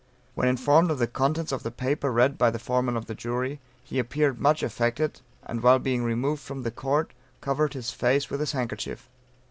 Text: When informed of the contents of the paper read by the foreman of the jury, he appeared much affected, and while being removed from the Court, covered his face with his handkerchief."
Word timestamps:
When 0.33 0.47
informed 0.47 0.89
of 0.89 0.97
the 0.97 1.05
contents 1.05 1.51
of 1.51 1.61
the 1.61 1.69
paper 1.69 2.11
read 2.11 2.35
by 2.35 2.49
the 2.49 2.57
foreman 2.57 2.97
of 2.97 3.05
the 3.05 3.13
jury, 3.13 3.59
he 3.83 3.99
appeared 3.99 4.39
much 4.41 4.63
affected, 4.63 5.21
and 5.45 5.61
while 5.61 5.77
being 5.77 6.03
removed 6.03 6.41
from 6.41 6.63
the 6.63 6.71
Court, 6.71 7.11
covered 7.39 7.75
his 7.75 7.91
face 7.91 8.27
with 8.27 8.39
his 8.39 8.53
handkerchief." 8.53 9.07